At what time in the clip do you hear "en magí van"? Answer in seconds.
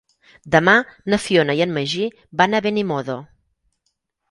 1.67-2.57